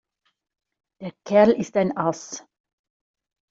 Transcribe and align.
Der 0.99 1.11
Kerl 1.25 1.51
ist 1.51 1.77
ein 1.77 1.95
Ass. 1.95 2.43